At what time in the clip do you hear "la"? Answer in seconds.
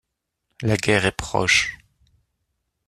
0.63-0.77